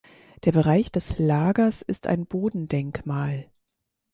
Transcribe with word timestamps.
Der 0.45 0.51
Bereich 0.51 0.91
des 0.91 1.19
Lagers 1.19 1.83
ist 1.83 2.07
ein 2.07 2.25
Bodendenkmal. 2.25 3.45